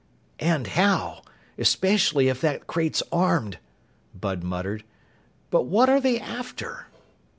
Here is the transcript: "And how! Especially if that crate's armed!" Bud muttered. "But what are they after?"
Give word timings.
"And 0.39 0.65
how! 0.65 1.21
Especially 1.59 2.27
if 2.27 2.41
that 2.41 2.65
crate's 2.65 3.03
armed!" 3.11 3.59
Bud 4.19 4.41
muttered. 4.43 4.83
"But 5.51 5.67
what 5.67 5.89
are 5.89 6.01
they 6.01 6.19
after?" 6.19 6.87